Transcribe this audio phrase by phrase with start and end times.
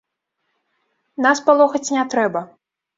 [1.27, 2.47] Нас палохаць не трэба.